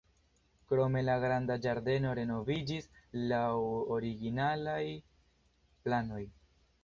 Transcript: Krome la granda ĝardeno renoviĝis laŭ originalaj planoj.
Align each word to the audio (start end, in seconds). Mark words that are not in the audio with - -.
Krome 0.69 1.01
la 1.09 1.17
granda 1.23 1.57
ĝardeno 1.65 2.13
renoviĝis 2.19 2.87
laŭ 3.33 3.43
originalaj 3.97 4.81
planoj. 5.85 6.25